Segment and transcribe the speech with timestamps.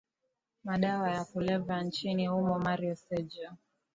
[0.63, 3.51] madawa ya kulevya nchini humoMario Sergio